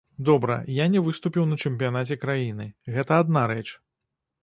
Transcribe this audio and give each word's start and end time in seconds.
Добра, 0.27 0.55
я 0.75 0.87
не 0.93 1.03
выступіў 1.09 1.47
на 1.51 1.59
чэмпіянаце 1.65 2.19
краіны, 2.25 2.69
гэта 2.97 3.23
адна 3.27 3.49
рэч. 3.57 3.67